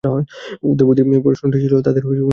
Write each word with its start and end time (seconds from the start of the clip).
উদরপূর্তির 0.63 1.23
প্রশ্নটি 1.25 1.57
ছিল 1.63 1.73
তাদের 1.81 2.03
দুর্বল 2.03 2.17
পয়েন্ট। 2.17 2.29